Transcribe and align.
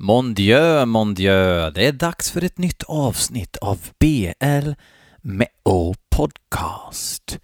Mon 0.00 0.34
Dieu, 0.34 0.86
mon 0.86 1.14
Dieu, 1.14 1.70
det 1.70 1.86
är 1.86 1.92
dags 1.92 2.30
för 2.30 2.44
ett 2.44 2.58
nytt 2.58 2.82
avsnitt 2.82 3.56
av 3.56 3.78
BL 3.98 4.70
med 5.16 5.48
O 5.62 5.94
Podcast. 6.10 7.38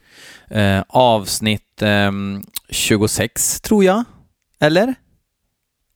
Eh, 0.50 0.82
avsnitt 0.88 1.82
eh, 1.82 2.12
26 2.68 3.60
tror 3.60 3.84
jag. 3.84 4.04
Eller? 4.60 4.94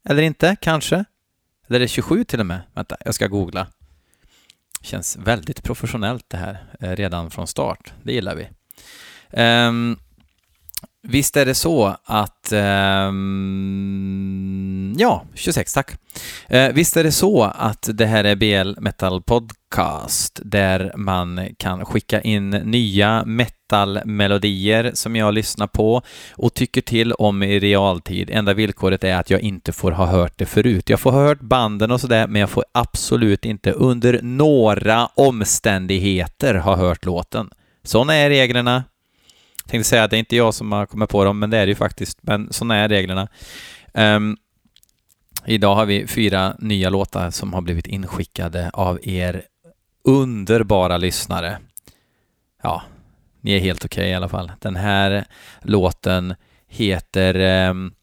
Eller 0.09 0.23
inte, 0.23 0.57
kanske? 0.61 1.05
Eller 1.67 1.77
är 1.77 1.81
det 1.81 1.89
27 1.89 2.25
till 2.25 2.41
och 2.41 2.47
med? 2.47 2.61
Vänta, 2.75 2.97
jag 3.05 3.15
ska 3.15 3.27
googla. 3.27 3.67
Känns 4.83 5.17
väldigt 5.17 5.63
professionellt 5.63 6.25
det 6.29 6.37
här 6.37 6.75
eh, 6.81 6.91
redan 6.91 7.31
från 7.31 7.47
start. 7.47 7.93
Det 8.03 8.13
gillar 8.13 8.35
vi. 8.35 8.49
Um, 9.43 9.99
Visst 11.11 11.37
är 11.37 11.47
det 11.47 11.55
så 11.55 11.97
att... 12.05 12.53
Um, 13.09 14.95
ja, 14.99 15.25
26 15.35 15.73
tack. 15.73 15.91
Uh, 16.55 16.69
visst 16.69 16.97
är 16.97 17.05
det 17.05 17.13
så 17.13 17.43
att 17.43 17.89
det 17.93 18.07
här 18.07 18.25
är 18.25 18.37
BL 18.37 18.81
Metal 18.81 19.23
Podcast 19.23 20.41
där 20.45 20.93
man 20.97 21.49
kan 21.59 21.85
skicka 21.85 22.21
in 22.21 22.51
nya 22.51 23.25
metal-melodier 23.25 24.91
som 24.95 25.17
jag 25.17 25.35
lyssnar 25.35 25.67
på 25.67 26.03
och 26.33 26.55
tycker 26.55 26.81
till 26.81 27.13
om 27.13 27.43
i 27.43 27.59
realtid. 27.59 28.31
Enda 28.31 28.55
villkoret 28.55 29.05
är 29.05 29.17
att 29.17 29.31
jag 29.31 29.41
inte 29.41 29.73
får 29.73 29.93
ha 29.93 30.07
hört 30.07 30.39
det 30.39 30.47
förut. 30.47 30.91
Jag 30.91 31.01
får 31.01 31.13
ha 31.13 31.21
hört 31.21 31.41
banden 31.41 31.91
och 31.91 32.01
sådär, 32.01 32.27
men 32.27 32.41
jag 32.41 32.51
får 32.51 32.65
absolut 32.73 33.45
inte 33.45 33.73
under 33.73 34.21
några 34.23 35.07
omständigheter 35.07 36.55
ha 36.55 36.77
hört 36.77 37.05
låten. 37.05 37.51
Sådana 37.85 38.15
är 38.15 38.29
reglerna 38.29 38.85
tänkte 39.69 39.89
säga 39.89 40.05
att 40.05 40.11
det 40.11 40.17
är 40.17 40.19
inte 40.19 40.37
jag 40.37 40.55
som 40.55 40.73
har 40.73 40.87
kommit 40.87 41.11
på 41.11 41.25
dem, 41.25 41.39
men 41.39 41.51
det 41.51 41.59
är 41.59 41.67
det 41.67 41.71
ju 41.71 41.77
faktiskt. 41.77 42.19
Men 42.23 42.53
sådana 42.53 42.77
är 42.77 42.89
reglerna. 42.89 43.29
Um, 43.95 44.37
idag 45.47 45.75
har 45.75 45.87
vi 45.87 46.07
fyra 46.07 46.57
nya 46.59 46.91
låtar 46.91 47.31
som 47.31 47.53
har 47.53 47.61
blivit 47.61 47.87
inskickade 47.87 48.71
av 48.73 48.99
er 49.03 49.43
underbara 50.05 50.97
lyssnare. 50.97 51.59
Ja, 52.63 52.83
ni 53.41 53.53
är 53.53 53.59
helt 53.59 53.85
okej 53.85 54.03
okay, 54.03 54.11
i 54.11 54.15
alla 54.15 54.29
fall. 54.29 54.53
Den 54.61 54.77
här 54.77 55.25
låten 55.63 56.35
heter... 56.67 57.69
Um, 57.71 57.95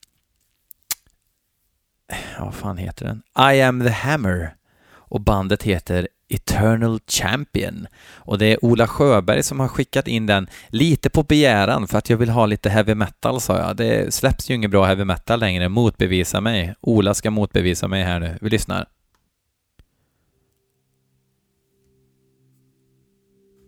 vad 2.39 2.55
fan 2.55 2.77
heter 2.77 3.05
den? 3.05 3.21
I 3.53 3.61
am 3.61 3.81
the 3.81 3.89
hammer. 3.89 4.55
Och 4.87 5.21
bandet 5.21 5.63
heter 5.63 6.07
Eternal 6.29 6.99
Champion. 7.07 7.87
Och 8.13 8.37
det 8.37 8.45
är 8.45 8.65
Ola 8.65 8.87
Sjöberg 8.87 9.43
som 9.43 9.59
har 9.59 9.67
skickat 9.67 10.07
in 10.07 10.25
den 10.25 10.47
lite 10.69 11.09
på 11.09 11.23
begäran 11.23 11.87
för 11.87 11.97
att 11.97 12.09
jag 12.09 12.17
vill 12.17 12.29
ha 12.29 12.45
lite 12.45 12.69
heavy 12.69 12.95
metal, 12.95 13.41
sa 13.41 13.57
jag. 13.57 13.77
Det 13.77 14.13
släpps 14.13 14.49
ju 14.49 14.53
ingen 14.53 14.71
bra 14.71 14.85
heavy 14.85 15.03
metal 15.03 15.39
längre. 15.39 15.69
Motbevisa 15.69 16.41
mig. 16.41 16.75
Ola 16.81 17.13
ska 17.13 17.31
motbevisa 17.31 17.87
mig 17.87 18.03
här 18.03 18.19
nu. 18.19 18.37
Vi 18.41 18.49
lyssnar. 18.49 18.85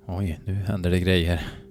Oj, 0.07 0.39
nu 0.45 0.53
händer 0.53 0.91
det 0.91 0.99
grejer. 0.99 1.66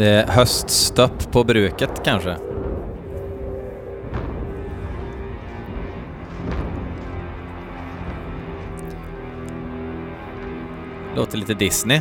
Det 0.00 0.08
är 0.08 0.26
höststopp 0.26 1.32
på 1.32 1.44
bruket 1.44 1.90
kanske? 2.04 2.36
Låter 11.16 11.38
lite 11.38 11.54
Disney. 11.54 12.00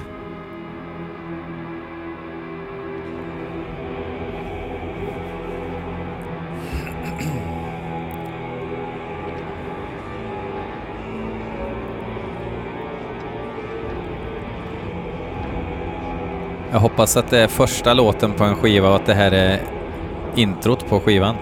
Jag 16.79 16.83
hoppas 16.83 17.17
att 17.17 17.29
det 17.29 17.39
är 17.39 17.47
första 17.47 17.93
låten 17.93 18.33
på 18.33 18.43
en 18.43 18.55
skiva 18.55 18.89
och 18.89 18.95
att 18.95 19.05
det 19.05 19.13
här 19.13 19.31
är 19.31 19.61
introt 20.35 20.89
på 20.89 20.99
skivan. 20.99 21.35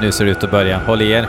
Nu 0.00 0.12
ser 0.12 0.24
det 0.24 0.30
ut 0.30 0.44
att 0.44 0.50
börja. 0.50 0.78
Håll 0.78 1.02
i 1.02 1.10
er. 1.10 1.28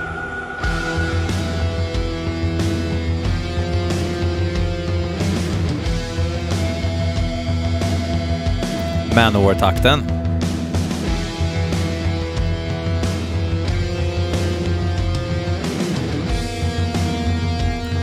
Manowar-takten. 9.15 10.16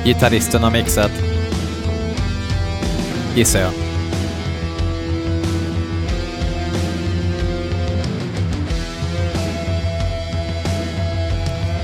Gitarristen 0.05 0.63
har 0.63 0.71
mixat. 0.71 1.11
Gissar 3.35 3.61
jag. 3.61 3.73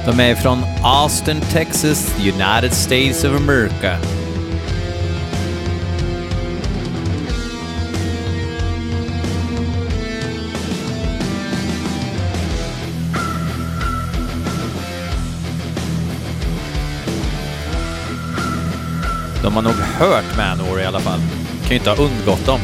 De 0.06 0.20
är 0.20 0.34
från 0.34 0.58
Austin, 0.82 1.40
Texas, 1.40 2.14
United 2.18 2.72
States 2.72 3.24
of 3.24 3.36
America. 3.36 4.19
De 19.42 19.54
har 19.54 19.62
nog 19.62 19.74
hört 19.74 20.36
Manowar 20.36 20.80
i 20.80 20.84
alla 20.84 21.00
fall. 21.00 21.20
Kan 21.60 21.70
ju 21.70 21.76
inte 21.76 21.90
ha 21.90 21.96
undgått 21.96 22.46
dem. 22.46 22.60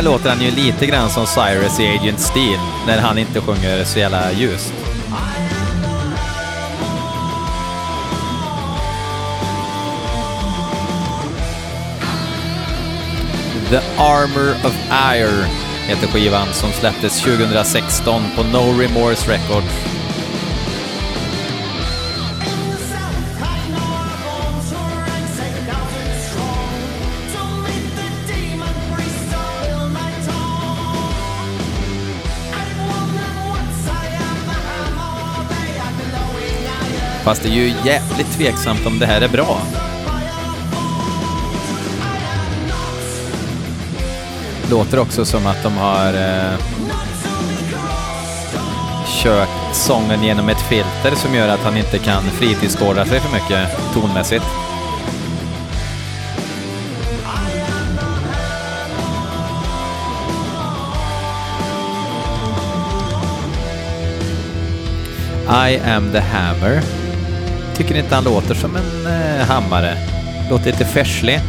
Här 0.00 0.04
låter 0.04 0.30
han 0.30 0.42
ju 0.42 0.50
lite 0.50 0.86
grann 0.86 1.10
som 1.10 1.26
Cyrus 1.26 1.80
i 1.80 1.98
Agent 1.98 2.20
Steel, 2.20 2.60
när 2.86 2.98
han 2.98 3.18
inte 3.18 3.40
sjunger 3.40 3.84
så 3.84 3.98
jävla 3.98 4.32
ljust. 4.32 4.72
The 13.70 13.80
Armor 13.98 14.50
of 14.64 14.74
Ire 15.14 15.46
heter 15.86 16.06
skivan 16.06 16.46
som 16.52 16.72
släpptes 16.72 17.20
2016 17.22 18.22
på 18.36 18.42
No 18.42 18.80
Remorse 18.80 19.32
Records 19.32 19.89
Fast 37.24 37.42
det 37.42 37.48
är 37.48 37.52
ju 37.52 37.72
jävligt 37.84 38.32
tveksamt 38.38 38.86
om 38.86 38.98
det 38.98 39.06
här 39.06 39.20
är 39.20 39.28
bra. 39.28 39.58
Låter 44.70 44.98
också 44.98 45.24
som 45.24 45.46
att 45.46 45.62
de 45.62 45.72
har 45.72 46.14
eh, 46.14 46.58
kört 49.06 49.74
sången 49.74 50.22
genom 50.22 50.48
ett 50.48 50.60
filter 50.60 51.14
som 51.14 51.34
gör 51.34 51.48
att 51.48 51.60
han 51.60 51.76
inte 51.76 51.98
kan 51.98 52.22
fritidsgårda 52.22 53.04
sig 53.04 53.20
för 53.20 53.32
mycket 53.32 53.94
tonmässigt. 53.94 54.44
I 65.50 65.78
am 65.78 66.12
the 66.12 66.20
hammer. 66.20 66.99
Tycker 67.80 67.94
inte 67.94 68.14
han 68.14 68.24
låter 68.24 68.54
som 68.54 68.76
en 68.76 69.06
eh, 69.06 69.46
hammare? 69.46 69.96
Låter 70.50 70.66
lite 70.66 70.84
färslig. 70.84 71.40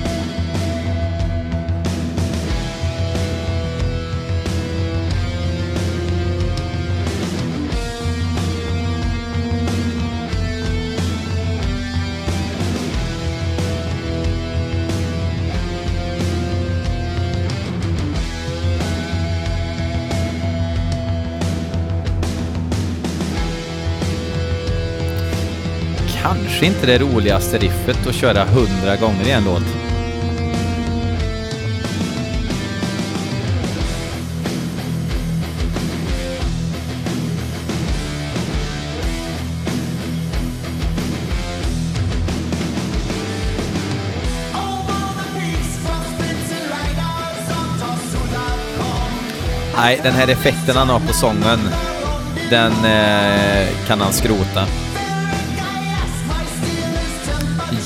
Kanske 26.61 26.77
inte 26.77 26.91
det 26.91 27.05
roligaste 27.05 27.57
riffet 27.57 28.07
att 28.07 28.15
köra 28.15 28.45
hundra 28.45 28.95
gånger 28.95 29.27
i 29.27 29.31
en 29.31 29.43
låt. 29.43 29.63
Nej, 49.75 49.99
den 50.03 50.13
här 50.13 50.27
effekten 50.27 50.75
han 50.75 50.89
har 50.89 50.99
på 50.99 51.13
sången, 51.13 51.59
den 52.49 52.71
eh, 52.71 53.67
kan 53.87 54.01
han 54.01 54.13
skrota. 54.13 54.90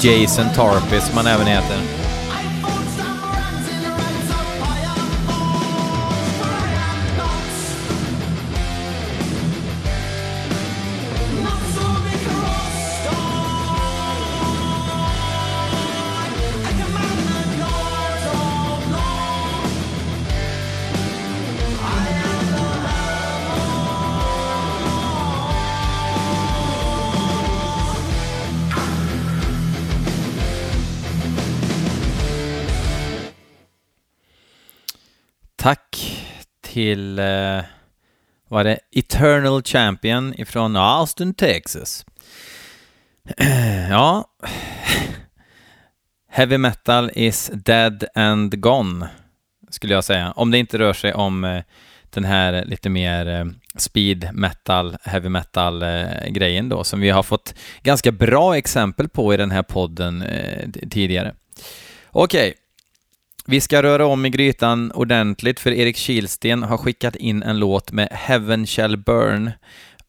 Jason 0.05 0.45
Tarpey 0.53 1.01
som 1.01 1.17
han 1.17 1.27
även 1.27 1.47
heter. 1.47 2.04
Till, 36.75 37.19
eh, 37.19 37.61
var 38.47 38.63
det 38.63 38.79
Eternal 38.91 39.63
Champion 39.63 40.33
ifrån 40.37 40.75
Austin, 40.75 41.33
Texas. 41.33 42.05
ja, 43.89 44.25
heavy 46.29 46.57
metal 46.57 47.11
is 47.13 47.51
dead 47.53 48.03
and 48.15 48.61
gone, 48.61 49.07
skulle 49.69 49.93
jag 49.93 50.03
säga. 50.03 50.31
Om 50.31 50.51
det 50.51 50.57
inte 50.57 50.77
rör 50.77 50.93
sig 50.93 51.13
om 51.13 51.43
eh, 51.43 51.63
den 52.09 52.23
här 52.23 52.65
lite 52.65 52.89
mer 52.89 53.27
eh, 53.27 53.45
speed 53.75 54.29
metal, 54.33 54.97
heavy 55.03 55.29
metal-grejen 55.29 56.65
eh, 56.65 56.77
då, 56.77 56.83
som 56.83 56.99
vi 56.99 57.09
har 57.09 57.23
fått 57.23 57.55
ganska 57.83 58.11
bra 58.11 58.57
exempel 58.57 59.09
på 59.09 59.33
i 59.33 59.37
den 59.37 59.51
här 59.51 59.63
podden 59.63 60.21
eh, 60.21 60.69
tidigare. 60.89 61.35
Okej, 62.11 62.49
okay. 62.49 62.64
Vi 63.47 63.61
ska 63.61 63.83
röra 63.83 64.05
om 64.05 64.25
i 64.25 64.29
grytan 64.29 64.91
ordentligt 64.91 65.59
för 65.59 65.71
Erik 65.71 65.97
Kilsten 65.97 66.63
har 66.63 66.77
skickat 66.77 67.15
in 67.15 67.43
en 67.43 67.59
låt 67.59 67.91
med 67.91 68.07
Heaven 68.11 68.67
Shall 68.67 68.97
Burn. 68.97 69.51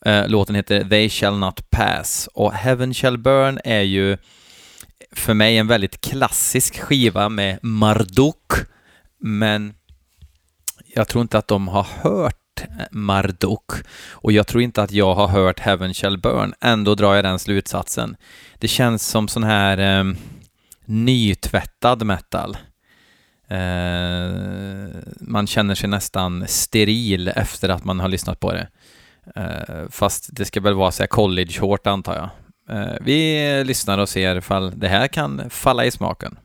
Eh, 0.06 0.28
låten 0.28 0.54
heter 0.54 0.84
They 0.84 1.08
Shall 1.08 1.38
Not 1.38 1.70
Pass 1.70 2.28
och 2.34 2.52
Heaven 2.52 2.94
Shall 2.94 3.18
Burn 3.18 3.58
är 3.64 3.80
ju 3.80 4.16
för 5.12 5.34
mig 5.34 5.58
en 5.58 5.66
väldigt 5.66 6.00
klassisk 6.00 6.78
skiva 6.78 7.28
med 7.28 7.58
Marduk, 7.62 8.52
men 9.20 9.74
jag 10.94 11.08
tror 11.08 11.22
inte 11.22 11.38
att 11.38 11.48
de 11.48 11.68
har 11.68 11.86
hört 12.02 12.60
eh, 12.60 12.86
Marduk 12.90 13.70
och 14.10 14.32
jag 14.32 14.46
tror 14.46 14.62
inte 14.62 14.82
att 14.82 14.92
jag 14.92 15.14
har 15.14 15.28
hört 15.28 15.60
Heaven 15.60 15.94
Shall 15.94 16.18
Burn. 16.18 16.54
Ändå 16.60 16.94
drar 16.94 17.14
jag 17.14 17.24
den 17.24 17.38
slutsatsen. 17.38 18.16
Det 18.58 18.68
känns 18.68 19.06
som 19.06 19.28
sån 19.28 19.44
här 19.44 19.78
eh, 19.78 20.14
nytvättad 20.84 22.06
metal. 22.06 22.56
Eh, 23.48 24.30
man 25.20 25.46
känner 25.46 25.74
sig 25.74 25.88
nästan 25.88 26.44
steril 26.48 27.28
efter 27.28 27.68
att 27.68 27.84
man 27.84 28.00
har 28.00 28.08
lyssnat 28.08 28.40
på 28.40 28.52
det. 28.52 28.68
Eh, 29.36 29.88
fast 29.90 30.28
det 30.32 30.44
ska 30.44 30.60
väl 30.60 30.74
vara 30.74 30.92
så 30.92 31.02
här 31.02 31.08
college-hårt 31.08 31.86
antar 31.86 32.14
jag. 32.14 32.30
Eh, 32.78 32.94
vi 33.00 33.64
lyssnar 33.64 33.98
och 33.98 34.08
ser 34.08 34.36
ifall 34.36 34.78
det 34.78 34.88
här 34.88 35.08
kan 35.08 35.50
falla 35.50 35.84
i 35.84 35.90
smaken. 35.90 36.38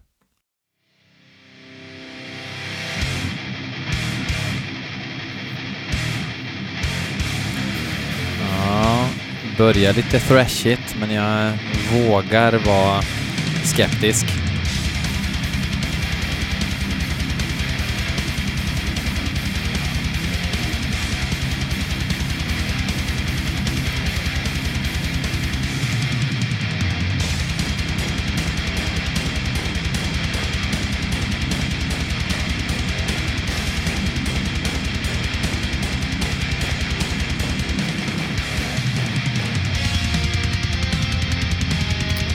Ja, 8.49 9.09
börjar 9.57 9.93
lite 9.93 10.19
thrashigt 10.19 10.95
men 10.99 11.11
jag 11.11 11.53
vågar 11.93 12.51
vara 12.65 13.01
skeptisk. 13.63 14.50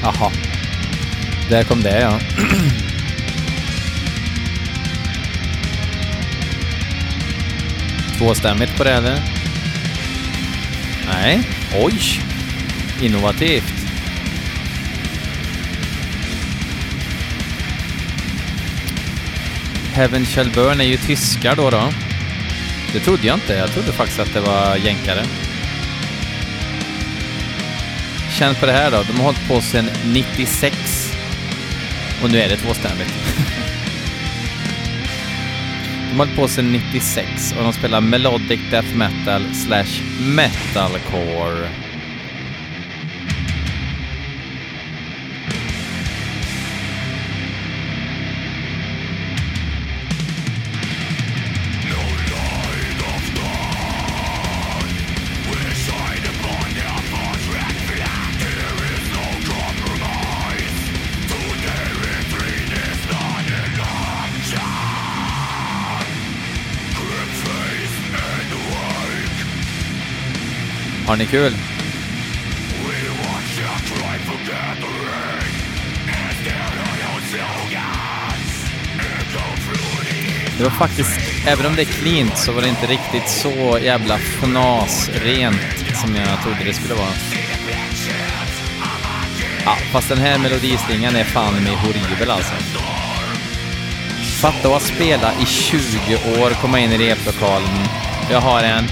Jaha. 0.07 0.33
Där 1.49 1.65
kom 1.65 1.83
det 1.83 2.01
ja. 2.01 2.19
Tvåstämmigt 8.19 8.77
på 8.77 8.85
det 8.85 8.91
eller? 8.93 9.23
Nej. 11.13 11.41
Oj! 11.75 12.01
Innovativt. 13.03 13.75
Heaven 19.93 20.27
Shall 20.27 20.51
Burn 20.51 20.81
är 20.81 20.85
ju 20.85 20.97
tyskar 20.97 21.57
då 21.57 21.71
då. 21.71 21.93
Det 22.93 23.01
trodde 23.01 23.27
jag 23.27 23.37
inte. 23.37 23.55
Jag 23.55 23.71
trodde 23.71 23.93
faktiskt 23.93 24.21
att 24.21 24.35
det 24.35 24.41
var 24.41 24.77
jänkare. 24.77 25.23
Känn 28.39 28.55
på 28.55 28.67
det 28.67 28.73
här 28.73 28.91
då. 28.91 29.03
De 29.03 29.17
har 29.17 29.25
hållit 29.25 29.49
på 29.49 29.61
sedan 29.61 29.89
96. 30.05 30.77
Och 32.23 32.31
nu 32.33 32.39
är 32.39 32.49
det 32.49 32.57
tvåstämmigt. 32.57 33.11
de 36.11 36.11
har 36.11 36.17
hållit 36.19 36.37
på 36.37 36.49
sedan 36.49 36.73
96 36.73 37.55
och 37.59 37.63
de 37.65 37.73
spelar 37.73 38.01
melodic 38.01 38.61
death 38.71 38.97
metal 38.97 39.55
slash 39.55 40.03
metalcore. 40.21 41.86
Har 71.07 71.17
ni 71.17 71.27
kul? 71.27 71.53
Det 80.59 80.65
var 80.65 80.71
faktiskt 80.71 81.21
även 81.47 81.67
om 81.67 81.77
det 81.77 81.83
är 81.83 81.87
cleant 81.87 82.39
så 82.39 82.53
var 82.53 82.63
det 82.63 82.69
inte 82.69 82.87
riktigt 82.87 83.29
så 83.29 83.79
jävla 83.83 84.19
fnasrent 84.19 85.97
som 86.03 86.17
jag 86.17 86.43
trodde 86.43 86.65
det 86.65 86.75
skulle 86.75 86.95
vara. 86.95 87.13
Ja, 89.65 89.77
fast 89.93 90.09
den 90.09 90.19
här 90.19 90.39
melodislingan 90.39 91.17
är 91.17 91.25
fan 91.25 91.55
mig 91.55 91.73
horribel 91.73 92.31
alltså. 92.31 92.55
Fatta 94.41 94.77
att 94.77 94.83
spela 94.83 95.33
i 95.43 95.47
20 95.47 96.15
år, 96.15 96.51
komma 96.51 96.81
in 96.81 96.93
i 96.93 96.99
replokalen. 96.99 98.06
Jag 98.31 98.41
har 98.41 98.63
en... 98.63 98.89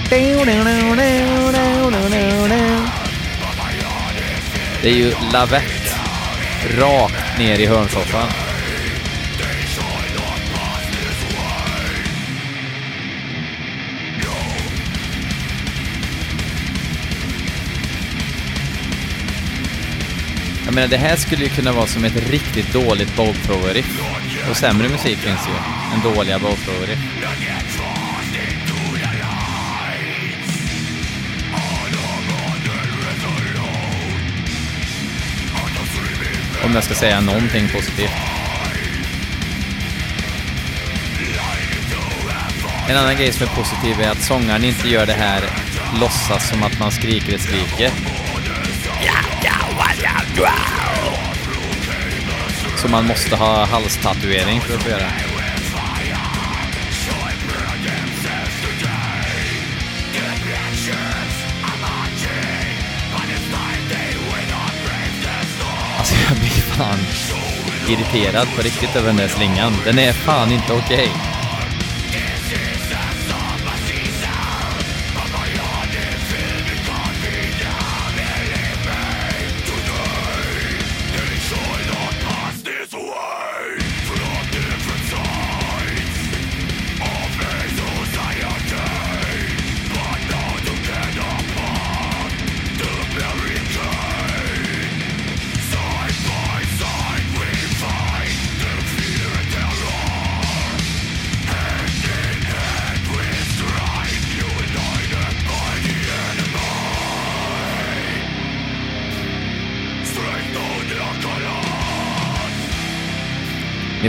Det 4.82 4.88
är 4.88 4.96
ju 4.96 5.12
lavett 5.32 5.96
rakt 6.78 7.38
ner 7.38 7.58
i 7.58 7.66
hörnsoffan. 7.66 8.28
Jag 20.64 20.74
menar, 20.74 20.88
det 20.88 20.96
här 20.96 21.16
skulle 21.16 21.44
ju 21.44 21.50
kunna 21.50 21.72
vara 21.72 21.86
som 21.86 22.04
ett 22.04 22.30
riktigt 22.30 22.72
dåligt 22.72 23.16
bowthrower-riff. 23.16 24.00
Och 24.50 24.56
sämre 24.56 24.88
musik 24.88 25.18
finns 25.18 25.40
ju 25.48 25.52
än 25.94 26.14
dåliga 26.14 26.38
bowthrower-riff. 26.38 26.98
Om 36.64 36.74
jag 36.74 36.84
ska 36.84 36.94
säga 36.94 37.20
någonting 37.20 37.68
positivt. 37.68 38.10
En 42.88 42.96
annan 42.96 43.16
grej 43.16 43.32
som 43.32 43.46
är 43.46 43.50
positiv 43.50 44.00
är 44.00 44.10
att 44.10 44.22
sångaren 44.22 44.64
inte 44.64 44.88
gör 44.88 45.06
det 45.06 45.12
här 45.12 45.42
låtsas 46.00 46.48
som 46.48 46.62
att 46.62 46.78
man 46.78 46.92
skriker 46.92 47.34
ett 47.34 47.42
skrike. 47.42 47.90
Så 52.76 52.88
man 52.88 53.06
måste 53.06 53.36
ha 53.36 53.64
halstatuering 53.64 54.60
för 54.60 54.74
att 54.74 54.82
få 54.82 54.90
göra. 54.90 55.33
Irriterad 67.90 68.46
på 68.56 68.62
riktigt 68.62 68.96
över 68.96 69.06
den 69.06 69.16
där 69.16 69.28
slingan. 69.28 69.72
Den 69.84 69.98
är 69.98 70.12
fan 70.12 70.52
inte 70.52 70.72
okej. 70.72 71.08
Okay. 71.08 71.33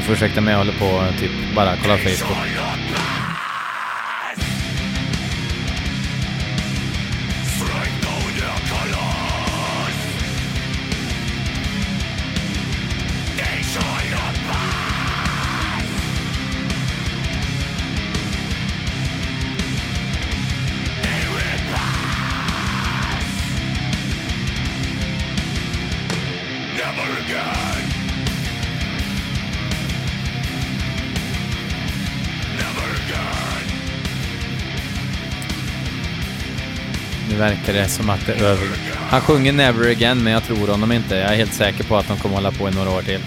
Får 0.06 0.14
ursäkta 0.14 0.42
mig, 0.42 0.52
jag 0.52 0.58
håller 0.60 0.74
på 0.74 1.04
typ 1.20 1.32
bara 1.56 1.76
kolla 1.82 1.98
Facebook. 1.98 2.55
Verkar 37.50 37.74
det 37.74 37.88
som 37.88 38.10
att 38.10 38.26
det 38.26 38.34
är 38.34 38.44
över. 38.44 38.68
Han 39.10 39.22
sjunger 39.22 39.54
Never 39.54 39.92
Again, 39.92 40.24
men 40.24 40.34
jag 40.34 40.44
tror 40.44 40.68
honom 40.68 40.92
inte. 40.92 41.16
Jag 41.16 41.32
är 41.32 41.36
helt 41.36 41.54
säker 41.54 41.84
på 41.84 41.98
att 41.98 42.08
de 42.08 42.18
kommer 42.18 42.36
hålla 42.36 42.52
på 42.52 42.70
i 42.70 42.72
några 42.72 42.92
år 42.92 43.02
till. 43.02 43.22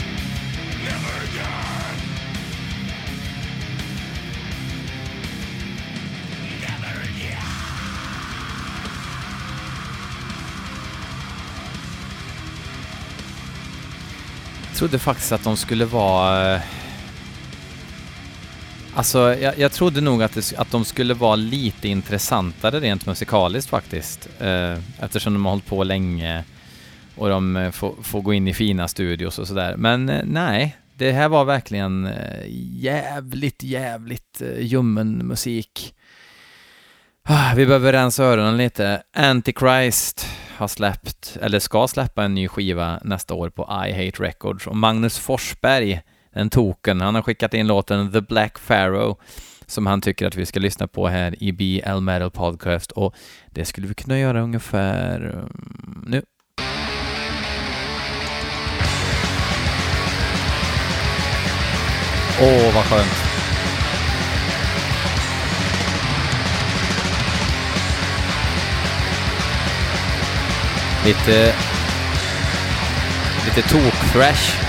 Jag 14.68 14.76
trodde 14.76 14.98
faktiskt 14.98 15.32
att 15.32 15.44
de 15.44 15.56
skulle 15.56 15.84
vara... 15.84 16.54
Eh, 16.54 16.60
Alltså, 18.98 19.34
jag, 19.34 19.58
jag 19.58 19.72
trodde 19.72 20.00
nog 20.00 20.22
att, 20.22 20.34
det, 20.34 20.58
att 20.58 20.70
de 20.70 20.84
skulle 20.84 21.14
vara 21.14 21.36
lite 21.36 21.88
intressantare 21.88 22.80
rent 22.80 23.06
musikaliskt 23.06 23.70
faktiskt. 23.70 24.28
Eh, 24.40 24.78
eftersom 25.00 25.32
de 25.32 25.44
har 25.44 25.52
hållit 25.52 25.66
på 25.66 25.84
länge 25.84 26.44
och 27.16 27.28
de 27.28 27.56
eh, 27.56 27.70
får, 27.70 27.94
får 28.02 28.20
gå 28.20 28.34
in 28.34 28.48
i 28.48 28.54
fina 28.54 28.88
studios 28.88 29.38
och 29.38 29.48
sådär. 29.48 29.76
Men 29.76 30.08
eh, 30.08 30.22
nej, 30.24 30.76
det 30.94 31.12
här 31.12 31.28
var 31.28 31.44
verkligen 31.44 32.06
eh, 32.06 32.42
jävligt, 32.80 33.62
jävligt 33.62 34.42
eh, 34.42 34.60
ljummen 34.60 35.26
musik. 35.26 35.94
Ah, 37.22 37.52
vi 37.56 37.66
behöver 37.66 37.92
rensa 37.92 38.24
öronen 38.24 38.56
lite. 38.56 39.02
Antichrist 39.16 40.26
har 40.56 40.68
släppt, 40.68 41.36
eller 41.42 41.58
ska 41.58 41.88
släppa 41.88 42.24
en 42.24 42.34
ny 42.34 42.48
skiva 42.48 43.00
nästa 43.04 43.34
år 43.34 43.50
på 43.50 43.62
I 43.62 43.92
Hate 43.92 44.22
Records 44.22 44.66
och 44.66 44.76
Magnus 44.76 45.18
Forsberg, 45.18 46.02
en 46.38 46.50
token, 46.50 47.00
han 47.00 47.14
har 47.14 47.22
skickat 47.22 47.54
in 47.54 47.66
låten 47.66 48.12
The 48.12 48.20
Black 48.20 48.58
Pharaoh 48.66 49.16
som 49.66 49.86
han 49.86 50.00
tycker 50.00 50.26
att 50.26 50.36
vi 50.36 50.46
ska 50.46 50.60
lyssna 50.60 50.86
på 50.86 51.08
här 51.08 51.42
i 51.42 51.52
BL 51.52 52.00
Metal 52.00 52.30
Podcast 52.30 52.92
och 52.92 53.14
det 53.46 53.64
skulle 53.64 53.86
vi 53.86 53.94
kunna 53.94 54.18
göra 54.18 54.40
ungefär 54.40 55.20
mm, 55.20 56.04
nu. 56.06 56.22
Åh, 62.40 62.74
vad 62.74 62.84
skönt. 62.84 63.16
Lite... 71.04 71.54
Lite 73.44 73.68
tok-thrash. 73.68 74.67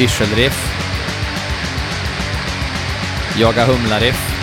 Yrselriff. 0.00 0.72
Jaga 3.36 3.64
humla-riff. 3.64 4.36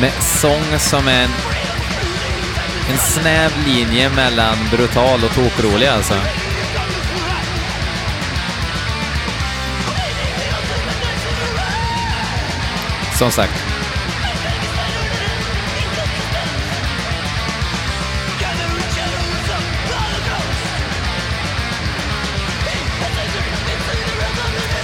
med 0.00 0.12
sång 0.22 0.78
som 0.78 1.08
en, 1.08 1.30
en 2.90 2.98
snäv 2.98 3.52
linje 3.66 4.10
mellan 4.10 4.56
brutal 4.70 5.24
och 5.24 5.34
tokrolig 5.34 5.86
alltså. 5.86 6.14
Som 13.14 13.30
sagt. 13.30 13.64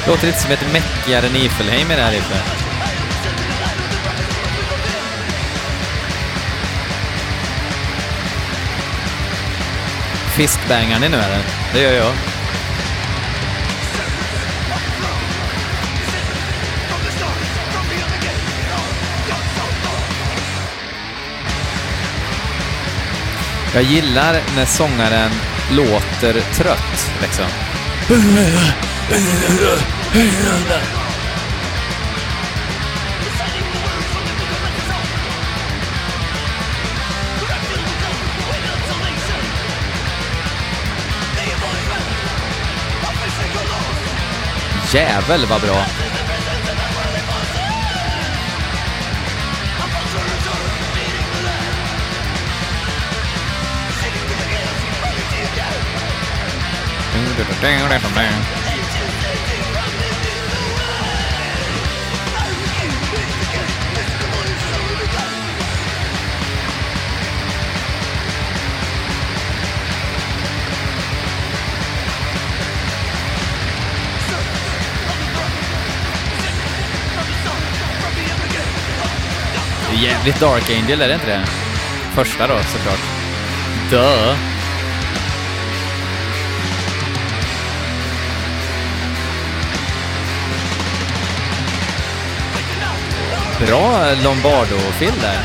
Låter 0.07 0.27
lite 0.27 0.39
som 0.39 0.51
ett 0.51 0.73
meckigare 0.73 1.29
Nifelheim 1.29 1.91
i 1.91 1.97
det 1.97 2.03
här 2.03 2.13
riffet. 2.13 2.43
Fiskbangar 10.37 11.01
ni 11.01 11.09
nu 11.09 11.17
eller? 11.17 11.41
Det 11.75 11.81
gör 11.81 11.93
jag. 11.93 12.40
Jag 23.75 23.83
gillar 23.83 24.41
när 24.57 24.65
sångaren 24.65 25.31
låter 25.71 26.41
trött, 26.55 27.11
liksom. 27.21 27.45
Jävel 44.93 45.47
vad 45.47 45.61
bra. 45.61 45.87
Jävligt 80.03 80.41
Dark 80.41 80.71
Angel, 80.71 81.01
är 81.01 81.09
det 81.09 81.15
inte 81.15 81.27
det? 81.27 81.45
Första 82.15 82.47
då, 82.47 82.59
såklart. 82.63 83.01
Duh. 83.91 84.50
Bra 93.67 94.15
Lombardo-fill 94.25 95.21
där. 95.21 95.41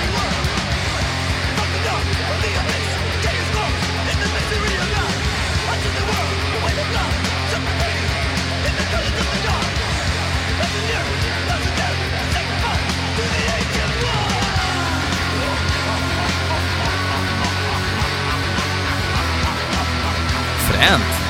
Fränt. 20.68 21.25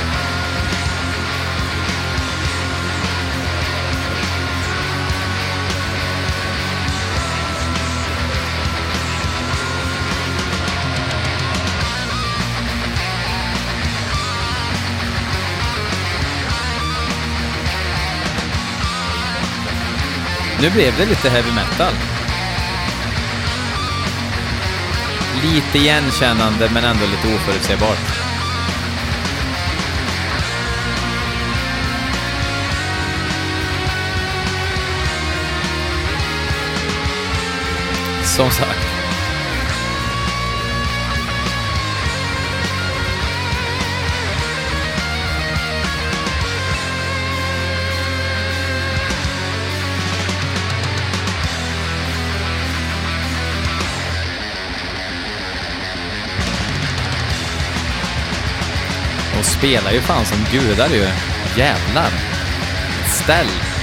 Nu 20.65 20.71
blev 20.71 20.97
det 20.97 21.05
lite 21.05 21.29
heavy 21.29 21.51
metal. 21.51 21.93
Lite 25.43 25.77
igenkännande 25.77 26.69
men 26.73 26.83
ändå 26.83 27.05
lite 27.05 27.35
oförutsägbart. 27.35 27.97
Som 38.23 38.51
sagt. 38.51 38.94
Spelar 59.45 59.91
ju 59.91 60.01
fan 60.01 60.25
som 60.25 60.37
gudar 60.51 60.89
ju. 60.89 61.07
Jävlar. 61.57 62.09
Ställ. 63.23 63.74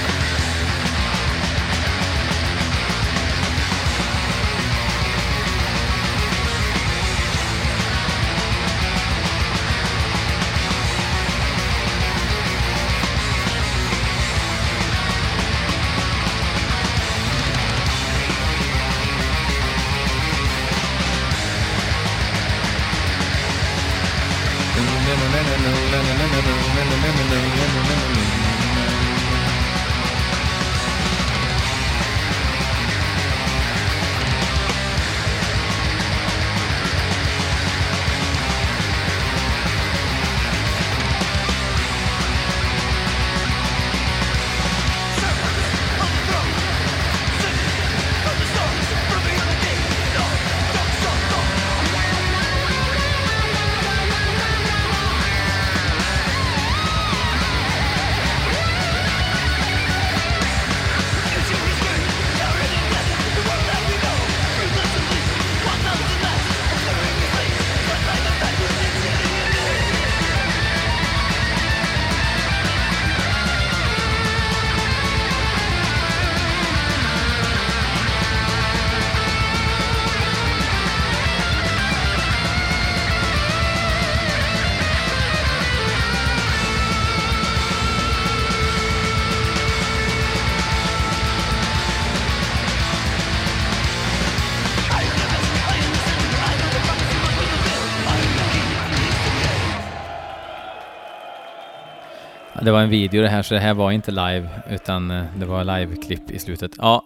Det 102.64 102.70
var 102.70 102.82
en 102.82 102.90
video 102.90 103.22
det 103.22 103.28
här, 103.28 103.42
så 103.42 103.54
det 103.54 103.60
här 103.60 103.74
var 103.74 103.90
inte 103.90 104.10
live, 104.10 104.48
utan 104.70 105.10
eh, 105.10 105.24
det 105.36 105.46
var 105.46 105.64
live-klipp 105.64 106.30
i 106.30 106.38
slutet. 106.38 106.72
Ja, 106.78 107.04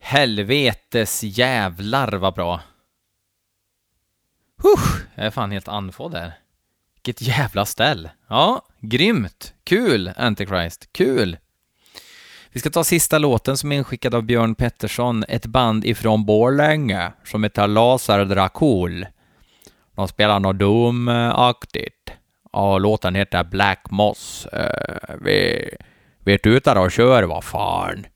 helvetes 0.00 1.22
jävlar 1.22 2.12
vad 2.12 2.34
bra. 2.34 2.60
Huh, 4.62 5.00
jag 5.14 5.26
är 5.26 5.30
fan 5.30 5.50
helt 5.50 5.68
andfådd 5.68 6.12
där. 6.12 6.32
Vilket 6.94 7.22
jävla 7.22 7.64
ställ. 7.64 8.08
Ja, 8.28 8.66
grymt. 8.80 9.54
Kul, 9.64 10.12
Antichrist. 10.16 10.92
Kul. 10.92 11.36
Vi 12.52 12.60
ska 12.60 12.70
ta 12.70 12.84
sista 12.84 13.18
låten 13.18 13.56
som 13.56 13.72
är 13.72 13.76
inskickad 13.76 14.14
av 14.14 14.22
Björn 14.22 14.54
Pettersson, 14.54 15.24
ett 15.28 15.46
band 15.46 15.84
ifrån 15.84 16.24
Borlänge 16.26 17.12
som 17.24 17.44
heter 17.44 17.66
Laser 17.66 18.24
Dracul. 18.24 19.06
De 19.94 20.08
spelar 20.08 20.40
något 20.40 20.56
Doom-aktigt. 20.56 22.12
Ja, 22.56 22.78
låten 22.78 23.14
heter 23.14 23.44
Black 23.44 23.80
Moss. 23.90 24.46
Uh, 24.52 25.16
vi, 25.20 25.68
vi 26.24 26.38
tutar 26.38 26.76
och 26.76 26.92
kör, 26.92 27.22
vad 27.22 27.44
fan. 27.44 28.06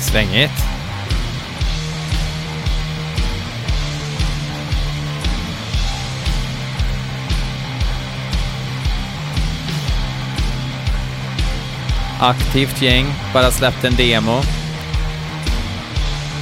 Svängigt. 0.00 0.73
Aktivt 12.24 12.82
gäng, 12.82 13.06
bara 13.32 13.50
släppt 13.50 13.84
en 13.84 13.94
demo. 13.96 14.40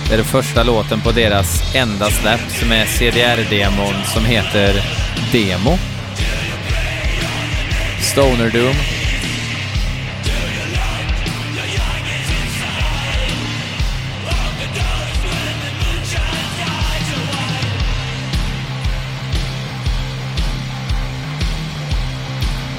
Det 0.08 0.12
är 0.12 0.16
den 0.16 0.26
första 0.26 0.62
låten 0.62 1.00
på 1.00 1.12
deras 1.12 1.74
enda 1.74 2.10
släpp 2.10 2.50
som 2.50 2.72
är 2.72 2.86
CDR-demon 2.86 3.94
som 4.14 4.24
heter 4.24 4.74
Demo. 5.32 5.78
Stoner 8.00 8.50
Doom 8.50 8.74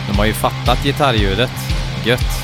De 0.08 0.18
har 0.18 0.26
ju 0.26 0.34
fattat 0.34 0.84
gitarrljudet. 0.84 1.52
Gött. 2.06 2.43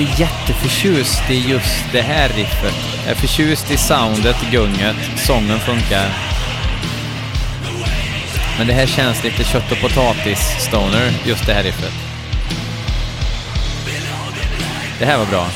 Inte 0.00 0.22
jätteförtjust 0.22 1.30
i 1.30 1.50
just 1.50 1.84
det 1.92 2.02
här 2.02 2.28
riffet. 2.28 2.74
Jag 3.02 3.10
är 3.10 3.14
förtjust 3.14 3.70
i 3.70 3.76
soundet, 3.76 4.36
gunget, 4.50 4.96
sången 5.16 5.58
funkar. 5.58 6.08
Men 8.58 8.66
det 8.66 8.72
här 8.72 8.86
känns 8.86 9.24
lite 9.24 9.44
kött 9.44 9.72
och 9.72 9.78
potatis-stoner, 9.80 11.12
just 11.24 11.46
det 11.46 11.52
här 11.52 11.62
riffet. 11.62 11.92
Det 14.98 15.04
här 15.04 15.18
var 15.18 15.26
bra. 15.26 15.46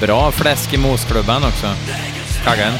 Bra 0.00 0.32
fläsk 0.32 0.74
i 0.74 0.76
mosklubban 0.76 1.44
också. 1.44 1.74
Kaggen. 2.44 2.72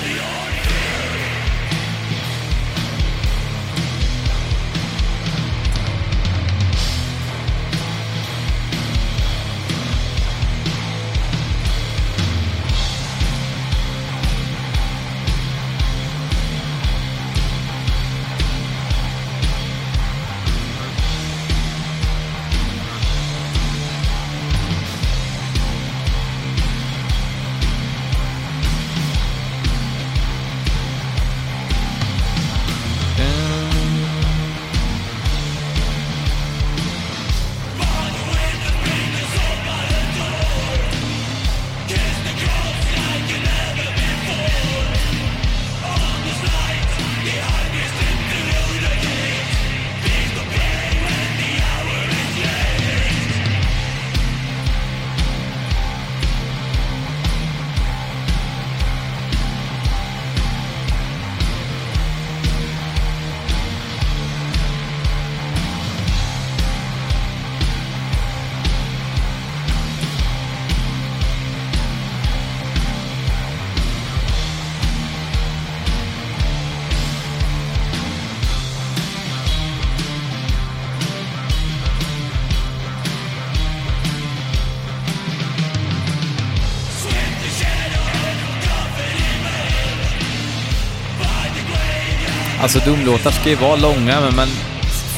Alltså 92.69 92.91
Doom-låtar 92.91 93.31
ska 93.31 93.49
ju 93.49 93.55
vara 93.55 93.77
långa, 93.77 94.21
men 94.21 94.37
man 94.37 94.49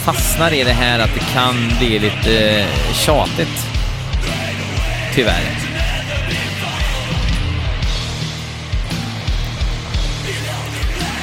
fastnar 0.05 0.53
i 0.53 0.65
det 0.65 0.73
här 0.73 0.99
att 0.99 1.15
det 1.15 1.33
kan 1.33 1.55
bli 1.79 1.99
lite 1.99 2.61
eh, 2.61 2.67
tjatigt. 2.93 3.67
Tyvärr. 5.15 5.59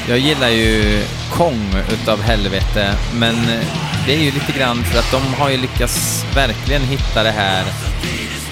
Jag 0.10 0.18
gillar 0.18 0.50
ju 0.50 1.04
Kong 1.32 1.76
utav 1.94 2.22
helvete, 2.22 2.94
men 3.14 3.36
eh, 3.36 3.66
det 4.06 4.14
är 4.14 4.20
ju 4.20 4.32
lite 4.32 4.52
grann 4.58 4.84
för 4.84 5.00
att 5.00 5.12
de 5.12 5.34
har 5.42 5.50
ju 5.50 5.58
lyckats 5.58 6.26
verkligen 6.36 6.82
hitta 6.82 7.24
det 7.24 7.32
här 7.32 7.64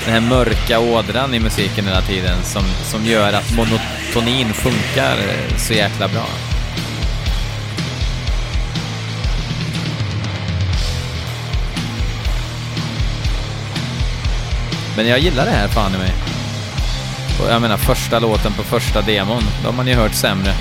den 0.05 0.13
här 0.13 0.21
mörka 0.21 0.79
ådran 0.79 1.33
i 1.33 1.39
musiken 1.39 1.85
hela 1.85 2.01
tiden 2.01 2.43
som, 2.43 2.63
som 2.83 3.05
gör 3.05 3.33
att 3.33 3.55
monotonin 3.55 4.53
funkar 4.53 5.17
eh, 5.17 5.57
så 5.57 5.73
jäkla 5.73 6.07
bra. 6.07 6.54
Men 14.95 15.07
jag 15.07 15.19
gillar 15.19 15.45
det 15.45 15.51
här 15.51 15.67
fan 15.67 15.95
i 15.95 15.97
mig. 15.97 16.13
Och 17.41 17.49
jag 17.49 17.61
menar 17.61 17.77
första 17.77 18.19
låten 18.19 18.53
på 18.53 18.63
första 18.63 19.01
demon, 19.01 19.43
då 19.61 19.67
har 19.67 19.73
man 19.73 19.87
ju 19.87 19.93
hört 19.93 20.13
sämre. 20.13 20.53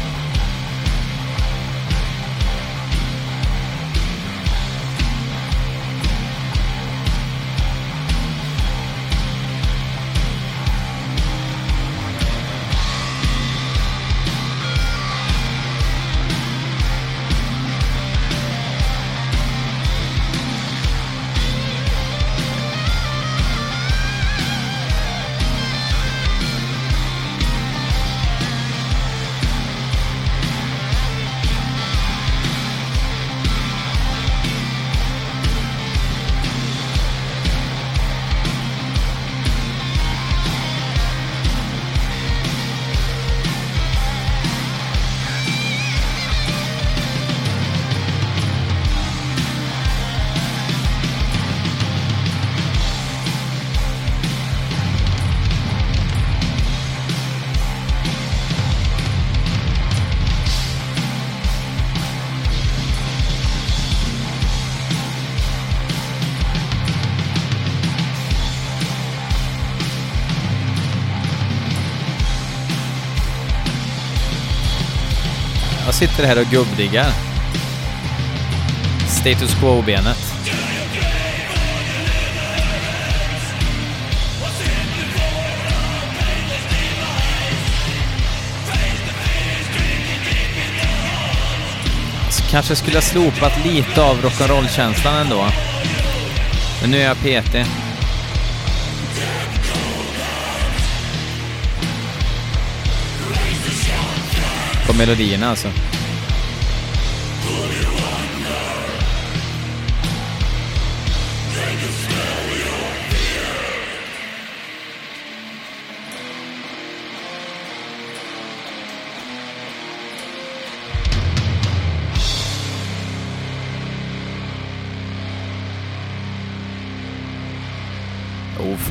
Sitter 76.09 76.27
här 76.27 76.41
och 76.41 76.47
gubbdiggar. 76.47 77.13
Status 79.09 79.55
quo-benet. 79.55 80.19
Kanske 92.51 92.77
skulle 92.77 92.97
ha 92.97 93.03
slopat 93.03 93.65
lite 93.65 94.03
av 94.03 94.17
rock'n'roll-känslan 94.23 95.21
ändå. 95.21 95.47
Men 96.81 96.91
nu 96.91 96.99
är 96.99 97.05
jag 97.05 97.21
petig. 97.21 97.65
På 104.87 104.93
melodierna 104.93 105.51
alltså. 105.51 105.69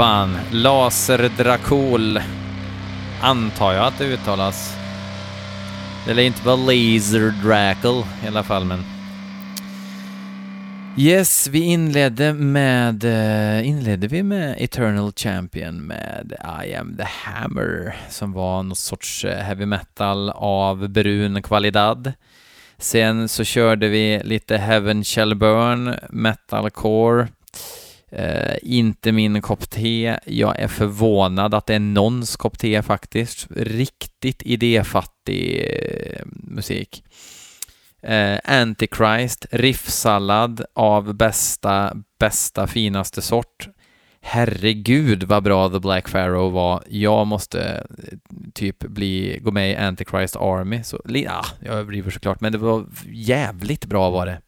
Fan, 0.03 0.37
Laserdrakol 0.51 2.19
antar 3.21 3.73
jag 3.73 3.85
att 3.85 3.97
det 3.97 4.05
uttalas. 4.05 4.77
Det 6.05 6.13
lär 6.13 6.23
inte 6.23 6.45
vara 6.45 6.55
Laser 6.55 7.33
i 8.23 8.27
alla 8.27 8.43
fall, 8.43 8.65
men... 8.65 8.83
Yes, 10.97 11.47
vi 11.47 11.59
inledde 11.59 12.33
med... 12.33 13.03
Eh, 13.03 13.67
inledde 13.67 14.07
vi 14.07 14.23
med 14.23 14.55
Eternal 14.59 15.11
Champion 15.15 15.87
med 15.87 16.33
I 16.65 16.75
am 16.75 16.97
the 16.97 17.03
Hammer, 17.03 17.95
som 18.09 18.33
var 18.33 18.63
någon 18.63 18.75
sorts 18.75 19.25
eh, 19.25 19.43
heavy 19.43 19.65
metal 19.65 20.29
av 20.29 20.89
brun 20.89 21.41
kvalitet. 21.41 22.13
Sen 22.77 23.27
så 23.27 23.43
körde 23.43 23.87
vi 23.87 24.21
lite 24.23 24.57
Heaven 24.57 25.03
Shall 25.03 25.35
Burn, 25.35 25.95
metalcore. 26.09 27.27
Uh, 28.19 28.55
inte 28.61 29.11
min 29.11 29.41
kopp 29.41 29.69
te. 29.69 30.19
Jag 30.25 30.59
är 30.59 30.67
förvånad 30.67 31.53
att 31.53 31.65
det 31.65 31.75
är 31.75 31.79
någons 31.79 32.35
kopp 32.35 32.57
te 32.57 32.81
faktiskt. 32.81 33.47
Riktigt 33.55 34.43
idéfattig 34.43 35.61
uh, 35.61 36.25
musik. 36.25 37.03
Uh, 38.09 38.37
Antichrist, 38.43 39.45
riffsallad 39.51 40.65
av 40.73 41.13
bästa, 41.13 41.93
bästa, 42.19 42.67
finaste 42.67 43.21
sort. 43.21 43.67
Herregud 44.21 45.23
vad 45.23 45.43
bra 45.43 45.69
The 45.69 45.79
Black 45.79 46.11
Pharaoh 46.11 46.51
var. 46.51 46.83
Jag 46.87 47.27
måste 47.27 47.87
typ 48.53 48.79
bli, 48.79 49.39
gå 49.41 49.51
med 49.51 49.71
i 49.71 49.75
Antichrist 49.75 50.35
Army. 50.35 50.83
Så, 50.83 51.01
ja, 51.05 51.31
ah, 51.31 51.45
jag 51.59 51.75
överdriver 51.75 52.11
såklart, 52.11 52.41
men 52.41 52.51
det 52.51 52.57
var 52.57 52.85
jävligt 53.05 53.85
bra 53.85 54.09
var 54.09 54.25
det. 54.25 54.41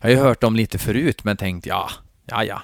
Jag 0.00 0.08
har 0.08 0.10
ju 0.10 0.22
hört 0.22 0.40
dem 0.40 0.56
lite 0.56 0.78
förut, 0.78 1.24
men 1.24 1.36
tänkt 1.36 1.66
ja, 1.66 1.90
Ja, 2.30 2.44
ja. 2.44 2.62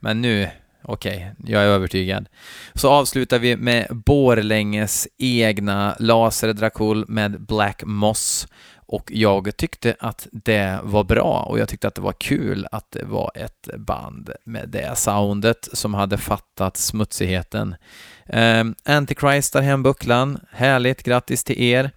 Men 0.00 0.20
nu, 0.20 0.48
okej, 0.82 1.16
okay, 1.16 1.52
jag 1.52 1.62
är 1.62 1.66
övertygad. 1.66 2.28
Så 2.74 2.90
avslutar 2.90 3.38
vi 3.38 3.56
med 3.56 3.86
Borlänges 3.90 5.08
egna 5.18 5.96
Laserdrakul 5.98 7.04
med 7.08 7.40
Black 7.40 7.82
Moss. 7.84 8.48
Och 8.88 9.10
jag 9.12 9.56
tyckte 9.56 9.96
att 10.00 10.28
det 10.32 10.78
var 10.82 11.04
bra 11.04 11.46
och 11.48 11.58
jag 11.58 11.68
tyckte 11.68 11.88
att 11.88 11.94
det 11.94 12.00
var 12.00 12.12
kul 12.12 12.66
att 12.72 12.90
det 12.90 13.04
var 13.04 13.30
ett 13.34 13.68
band 13.76 14.30
med 14.44 14.68
det 14.68 14.98
soundet 14.98 15.68
som 15.72 15.94
hade 15.94 16.18
fattat 16.18 16.76
smutsigheten. 16.76 17.74
Eh, 18.26 18.64
Antichrist 18.84 19.52
tar 19.52 19.60
hem 19.60 19.82
bucklan. 19.82 20.40
Härligt, 20.50 21.02
grattis 21.02 21.44
till 21.44 21.62
er. 21.62 21.90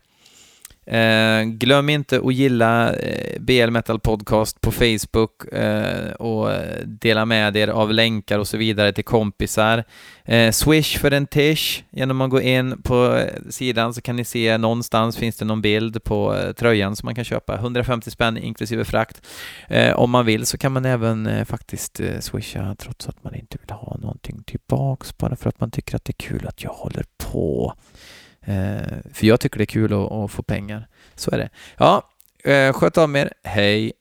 Eh, 0.86 1.44
glöm 1.44 1.89
inte 1.89 2.22
att 2.24 2.34
gilla 2.34 2.94
eh, 2.94 3.39
BL 3.39 3.70
Metal 3.70 4.00
Podcast 4.00 4.62
på 4.62 4.72
Facebook 4.72 5.54
eh, 5.54 6.12
och 6.12 6.52
eh, 6.52 6.86
dela 6.86 7.26
med 7.26 7.58
er 7.58 7.68
av 7.68 7.94
länkar 7.94 8.39
och 8.39 8.48
så 8.48 8.58
vidare 8.58 8.94
till 8.94 9.04
kompisar. 9.04 9.84
Eh, 10.26 10.52
Swish 10.52 10.98
för 11.00 11.12
en 11.12 11.28
tish. 11.28 11.84
Genom 11.89 12.22
att 12.22 12.30
gå 12.30 12.42
in 12.42 12.82
på 12.82 13.15
eh, 13.15 13.50
sidan 13.50 13.94
så 13.94 14.02
kan 14.02 14.15
ni 14.15 14.26
se 14.26 14.58
någonstans 14.58 15.18
finns 15.18 15.38
det 15.38 15.46
någon 15.46 15.62
bild 15.62 16.04
på 16.04 16.36
eh, 16.36 16.52
tröjan 16.52 16.96
som 16.96 17.08
man 17.08 17.15
kan 17.15 17.24
köpa. 17.24 17.56
150 17.56 18.12
spänn 18.12 18.38
inklusive 18.38 18.86
frakt. 18.86 19.28
Eh, 19.68 20.00
om 20.00 20.12
man 20.12 20.26
vill 20.26 20.46
så 20.46 20.58
kan 20.58 20.72
man 20.72 20.86
även 20.86 21.46
faktiskt 21.46 22.02
swisha 22.20 22.76
trots 22.76 23.10
att 23.10 23.24
man 23.24 23.36
inte 23.36 23.58
vill 23.62 23.72
ha 23.76 23.98
någonting 23.98 24.44
tillbaks 24.44 25.18
bara 25.18 25.36
för 25.36 25.50
att 25.50 25.60
man 25.60 25.72
tycker 25.72 25.96
att 25.96 26.06
det 26.06 26.12
är 26.12 26.28
kul 26.28 26.48
att 26.48 26.63
jag 26.63 26.72
håller 26.72 27.06
på. 27.18 27.74
Eh, 28.50 28.98
för 29.14 29.28
jag 29.28 29.40
tycker 29.40 29.58
det 29.58 29.64
är 29.64 29.66
kul 29.66 29.94
att, 29.94 30.12
att, 30.12 30.32
få 30.32 30.44
pengar. 30.44 30.88
Så 31.16 31.32
är 31.32 31.38
det. 31.38 31.50
Ja, 31.78 32.10
eh, 32.44 32.74
sköt 32.74 32.98
om 32.98 33.16
er. 33.16 33.34
Hej! 33.44 33.92